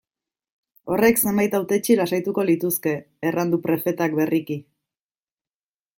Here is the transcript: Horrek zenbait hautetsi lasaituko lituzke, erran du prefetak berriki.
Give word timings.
Horrek 0.93 1.19
zenbait 1.25 1.57
hautetsi 1.59 1.97
lasaituko 2.01 2.47
lituzke, 2.51 2.95
erran 3.33 3.53
du 3.55 3.63
prefetak 3.67 4.19
berriki. 4.23 4.59